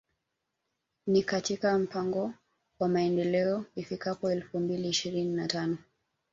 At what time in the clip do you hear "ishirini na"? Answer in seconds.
4.89-5.47